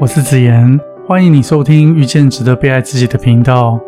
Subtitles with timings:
[0.00, 3.78] 我是子言，欢迎你收听遇见值得被爱自己的频道。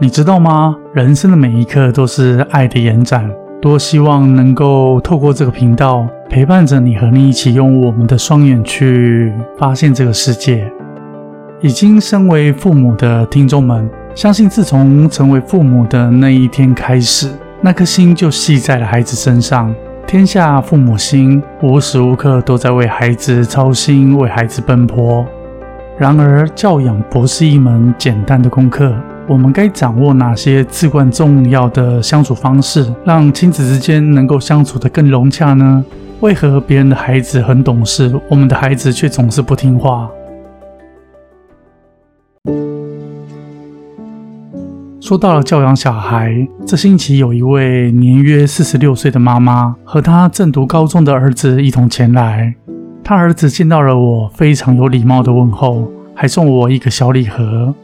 [0.00, 0.74] 你知道吗？
[0.92, 3.30] 人生的每一刻都是爱的延展。
[3.62, 10.68] 多希望能够透过这个频道陪伴着你，和你一起用我们的双眼去发现这个世界。
[11.60, 19.72] 已经身为父母的听众们，相信自从成为父母的那一天开始，那颗心就系在了孩子身上。
[20.04, 25.24] 天下父母心，无时无刻都在为孩子操心，为孩子奔波。
[26.00, 28.90] 然而，教养不是一门简单的功课。
[29.28, 35.84] 我们该掌握哪些至关重要的相处方式，让亲子之间能够相处得更融洽呢？
[36.20, 40.08] 为何别人的孩子很懂事，我们的孩子却总是不听话？
[45.02, 46.34] 说到了教养小孩，
[46.66, 52.54] 这星期有一位年约四十六岁的妈妈和她正读高中的儿子一同前来。
[53.10, 57.74] 他儿子见到了我，非常有礼貌的问候，还送我一个小礼盒。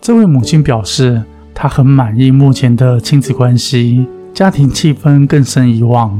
[0.00, 6.18] 这位母亲表示，她很满意目前的亲子关系，家庭气氛更胜以往。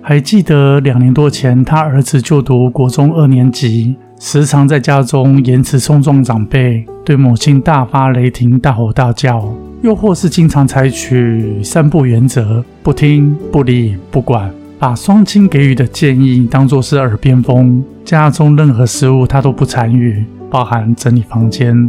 [0.00, 9.46] 还记得两年多前，他儿子就读国中二年级，时常在家中言辞冲撞长辈，对母亲大发雷霆、大吼大叫，
[9.82, 14.50] 又或是经常采取三不原则：不听、不理、不管。
[14.82, 21.88] 把双亲给予的建议当作是耳边风，家中任何事务他都不参与，包含整理房间。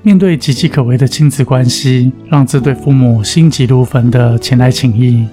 [0.00, 5.26] 面对岌岌可危的亲子关系，让这对父母心急如焚的前来请益。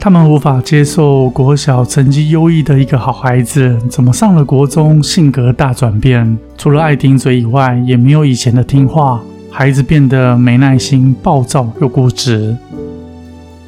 [0.00, 6.38] 他们无法接受国小成绩优异的一个好孩子，怎么上了国中性格大转变？
[6.56, 9.20] 除了爱顶嘴以外，也没有以前的听话，
[9.50, 12.56] 孩子变得没耐心、暴躁又固执。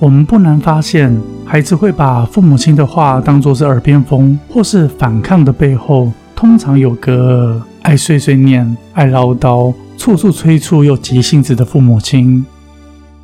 [0.01, 1.13] 我们不难发现，
[1.45, 12.47] 孩子会把父母亲的话当作是耳边风，或是反抗的背后，通常有个爱碎碎念、爱唠叨、处处催促又急性子的父母亲。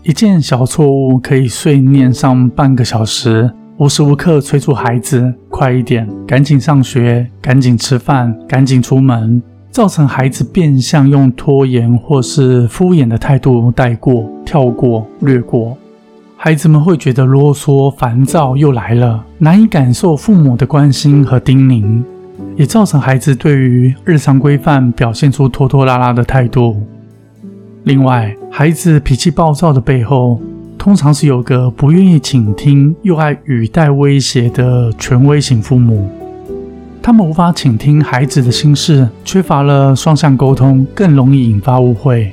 [0.02, 15.78] 一件小错误可以碎念上半个小时，无时无刻催促孩子快一点、赶紧上学、赶紧吃饭、赶紧出门，造成孩子变相用拖延或是敷衍的态度带过、跳过、略过。
[16.44, 22.02] 孩子们会觉得啰嗦、烦躁又来了，难以感受父母的关心和叮咛，
[22.54, 26.82] 也造成孩子对于日常规范表现出拖拖拉拉的态度。
[27.84, 30.38] 另外，孩子脾气暴躁的背后，
[30.76, 36.10] 通常是有个不愿意倾听又爱语带威胁的权威型父母。
[37.00, 42.30] 他们无法倾听孩子的心事，缺乏了双向沟通，更容易引发误会。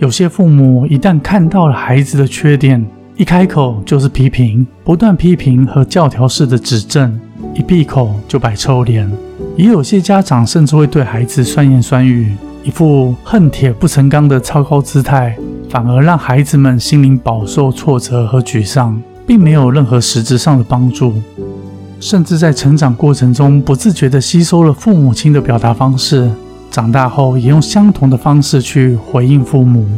[0.00, 2.84] 有些父母一旦看到了孩子的缺点，
[3.18, 7.20] 一开口就是批评，不断批评和教条式的指正，
[7.52, 9.10] 一闭口就摆臭脸。
[9.56, 15.36] 也有些家长甚至会对孩子酸言酸语，一副恨铁不成钢的超高姿态，
[15.68, 21.12] 反而让孩子们心灵饱受挫折和沮丧，并没有任何实质上的帮助。
[21.98, 26.30] 甚至在成长过程中不自觉地吸收了父母亲的表达方式，
[26.70, 29.88] 长大后也用相同的方式去回应父母。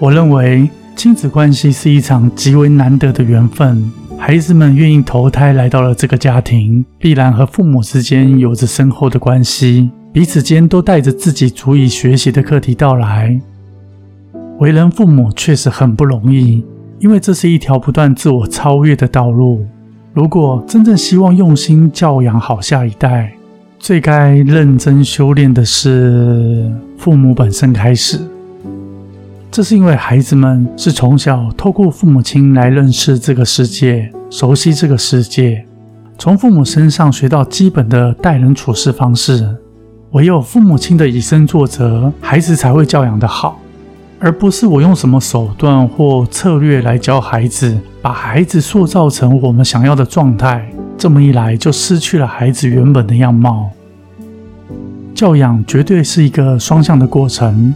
[0.00, 0.68] 我认为。
[0.96, 13.38] 亲子关系是一场极为难得的缘分，孩子们愿意投胎来到了这个家庭，必然和父母之间有着深厚的关系，彼此间都带着自己足以学习的课题到来。
[14.58, 16.64] 为人父母确实很不容易，
[16.98, 19.66] 因为这是一条不断自我超越的道路。
[20.14, 23.34] 如果真正希望用心教养好下一代，
[23.78, 28.18] 最该认真修炼的是父母本身开始。
[29.56, 35.64] 这是因为孩子们是从小透过父母亲来认识这个世界、熟悉这个世界，
[36.18, 39.56] 从父母身上学到基本的待人处事方式。
[40.10, 43.58] 唯有父母亲的以身作则，孩子才会教养得好，
[44.20, 50.70] 而不是我用什么手段或策略来教孩子，把孩子塑造成我们想要的状态。
[50.98, 53.70] 这么一来，就失去了孩子原本的样貌。
[55.14, 57.74] 教养绝对是一个双向的过程。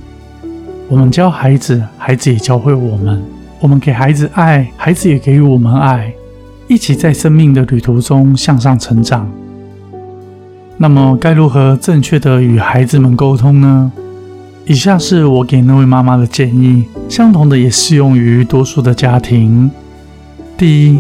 [0.91, 3.17] 我们教孩子，孩子也教会我们；
[3.61, 6.13] 我们给孩子爱，孩子也给予我们爱，
[6.67, 9.31] 一起在生命的旅途中向上成长。
[10.77, 13.93] 那么，该如何正确的与孩子们沟通呢？
[14.67, 19.71] 以下是我给那位妈妈的建议，相同的也适用于多数的家庭。
[20.59, 20.99] 第一，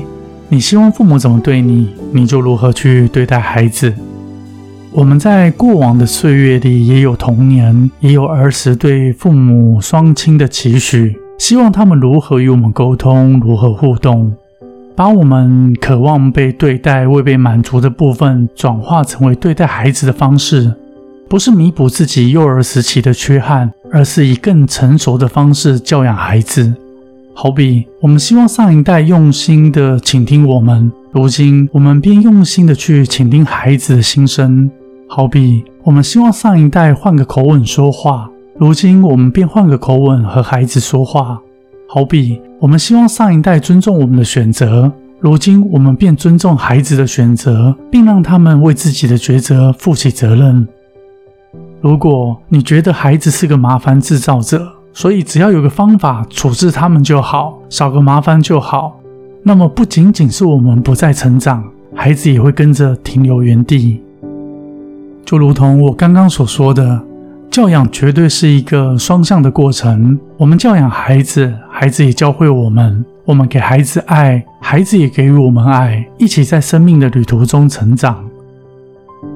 [0.48, 3.92] 你希望父母怎么对你，你就如何去对待孩子。
[4.92, 14.34] 我们在过往的岁月里，也有童年，也有儿时对父母双亲的期许，希望他们如何与我们沟通，如何互动，
[14.96, 20.74] 把我们渴望被对待、未被满足的部分，转化成为对待孩子的方式，
[21.28, 26.74] 不是弥补自己幼儿时期的缺憾，而是以更成熟的方式教养孩子。
[27.32, 34.68] 好比我们希望上一代用心的倾听我们，如今我们便用心的去倾听孩子的心声。
[35.12, 41.36] 好比我们希望上一代换个口吻说话，如今我们便换个口吻和孩子说话。
[41.88, 50.68] 好比我们希望上一代尊重我们的选择，如今我们便尊重孩子的选择，并让他们为自己的抉择负起责任。
[51.80, 58.96] 如果你觉得孩子是个麻烦制造者，所以只要有个方法处置他们就好，少个麻烦就好，
[59.42, 61.64] 那么不仅仅是我们不再成长，
[61.96, 64.00] 孩子也会跟着停留原地。
[65.24, 67.00] 就如同我刚刚所说的，
[67.50, 70.18] 教养绝对是一个双向的过程。
[70.36, 78.24] 我们教养孩子，孩子也教会我们；我们给孩子爱，孩子也给予我们爱，一起在生命的旅途中成长。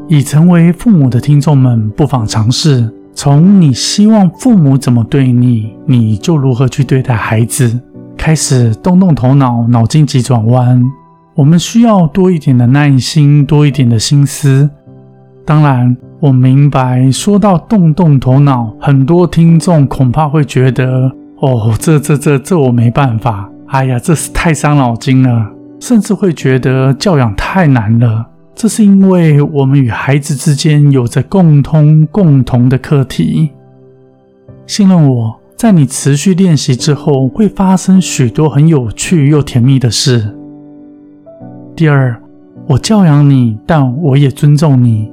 [0.09, 7.81] 已成为父母的听众们，不妨尝试从你希望父母怎么对你，你就如何去对待孩子，
[8.17, 10.83] 开始动动头脑，脑筋急转弯。
[11.35, 14.69] 我们需要多一点的耐心，多一点的心思。
[15.47, 23.51] 当然，我明白说到动动头脑，很多听众恐怕会觉得，哦，这这这这我没办法。
[23.67, 25.51] 哎呀，这是太伤脑筋了，
[25.81, 28.27] 甚至会觉得教养太难了。
[28.55, 33.51] 这是因为我们与孩子之间有着共通、共同的课题。
[34.67, 40.35] 信任我，在你持续练习之后，会发生许多很有趣又甜蜜的事。
[41.77, 42.17] 第二，
[42.69, 45.13] 我教养你，但我也尊重你。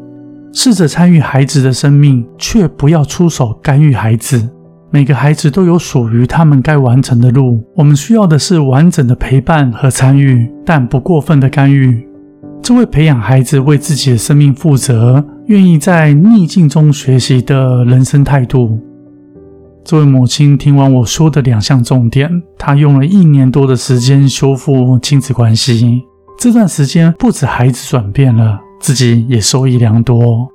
[0.54, 4.50] 试着参与孩子的生命，却不要出手干预孩子。
[4.90, 12.06] 每个孩子都有属于他们该完成的路，我们需要的是完整的陪伴和参与，但不过分的干预。
[12.62, 18.78] 这位培养孩子为自己的生命负责、愿意在逆境中学习的人生态度。
[19.84, 26.04] 这位母亲听完我说的两项重点，她用了一年多的时间修复亲子关系。
[26.38, 30.50] 这段时间不止孩子转变了，自己也受益良多。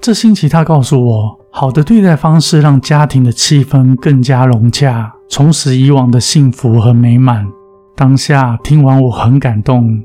[0.00, 7.46] 这星期他告诉我，好的对待方式让家庭的气氛更加融洽，重拾以往的幸福和美满。
[7.94, 10.02] 当下听完我很感动。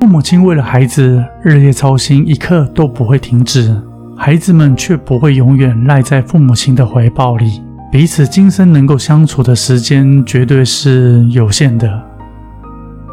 [0.00, 3.76] 父母亲为了孩子日夜操心，一刻都不会停止。
[4.16, 7.60] 孩子们却不会永远赖在父母亲的怀抱里，
[7.90, 12.11] 彼此今生能够相处的时间绝对是有限的。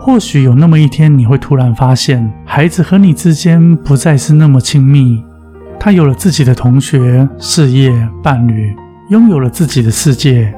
[0.01, 5.21] 或许有那么一天，你会突然发现，孩子和你之间不再是那么亲密。
[5.79, 7.91] 他有了自己的同学、事业、
[8.23, 8.73] 伴侣，
[9.09, 10.53] 拥有了自己的世界。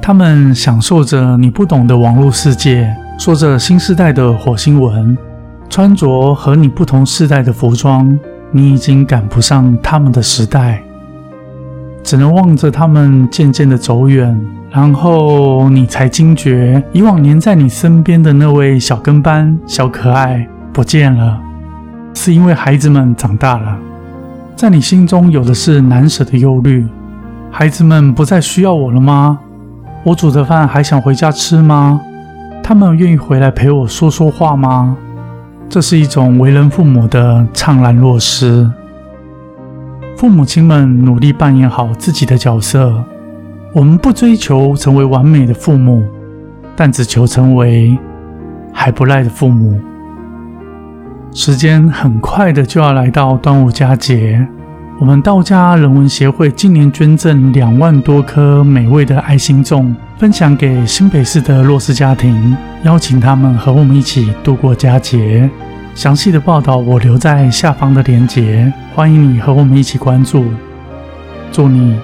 [0.00, 5.16] 他们享受着你不懂的网络世界，说着新时代的火星文。
[5.68, 8.18] 穿着和你不同世代的服装，
[8.50, 10.82] 你已经赶不上他们的时代，
[12.02, 14.34] 只能望着他们渐渐的走远，
[14.70, 21.40] 然后你才惊觉，以往黏在你身边的那位小跟班、小可爱不见了，
[22.14, 23.78] 是因为孩子们长大了，
[24.54, 26.86] 在你心中有的是难舍的忧虑。
[27.50, 29.38] 孩子们不再需要我了吗？
[30.04, 32.00] 我煮的饭还想回家吃吗？
[32.62, 34.94] 他们愿意回来陪我说说话吗？
[35.70, 38.70] 这是一种为人父母的怅然若失。
[40.16, 43.02] 父母亲们努力扮演好自己的角色，
[43.78, 46.02] 我们不追求成为完美的父母，
[46.74, 47.96] 但只求成为
[48.72, 49.80] 还不赖的父母。
[51.32, 54.44] 时间很快的就要来到端午佳节，
[54.98, 62.56] 我们道家人文协会今年捐赠两万多颗美味的爱心粽，分享给新北市的弱势家庭。
[62.82, 65.48] 邀请他们和我们一起度过佳节。
[65.94, 70.46] 详细的报道我留在下方的链接，欢迎你和我们一起关注。
[71.52, 71.96] 祝你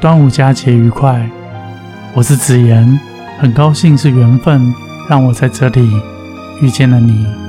[0.00, 1.28] 端午佳节愉快！
[2.14, 2.98] 我是子言，
[3.38, 4.74] 很高兴是缘分
[5.10, 5.90] 让我在这里
[6.62, 7.39] 遇见了你。